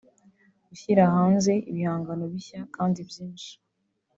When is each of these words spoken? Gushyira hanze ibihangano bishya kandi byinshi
Gushyira 0.67 1.03
hanze 1.15 1.51
ibihangano 1.69 2.25
bishya 2.33 2.61
kandi 2.75 2.99
byinshi 3.09 3.51